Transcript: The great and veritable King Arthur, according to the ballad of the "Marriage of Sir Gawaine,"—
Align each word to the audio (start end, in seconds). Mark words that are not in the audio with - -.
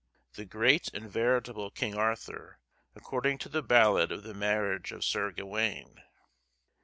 The 0.33 0.45
great 0.45 0.91
and 0.95 1.07
veritable 1.07 1.69
King 1.69 1.95
Arthur, 1.95 2.57
according 2.95 3.37
to 3.37 3.49
the 3.49 3.61
ballad 3.61 4.11
of 4.11 4.23
the 4.23 4.33
"Marriage 4.33 4.91
of 4.91 5.03
Sir 5.05 5.29
Gawaine,"— 5.31 6.01